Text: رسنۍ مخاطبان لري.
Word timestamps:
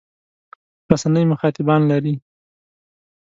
رسنۍ 0.91 1.23
مخاطبان 1.31 1.81
لري. 1.91 2.15